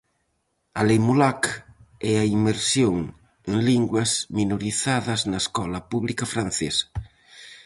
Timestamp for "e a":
2.09-2.25